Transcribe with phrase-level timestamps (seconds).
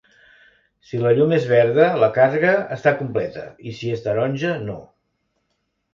[0.91, 4.79] Si la llum és verda, la càrrega està completa i si és taronja no.